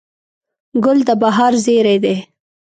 ګل 0.83 0.99
د 1.07 1.09
بهار 1.21 1.53
زېری 1.63 1.97
دی. 2.03 2.15